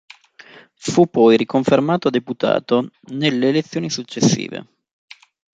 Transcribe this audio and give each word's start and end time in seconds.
Fu 0.79 1.07
poi 1.11 1.37
riconfermato 1.37 2.09
deputato 2.09 2.89
nelle 3.11 3.49
elezioni 3.49 3.87
successive. 3.91 4.65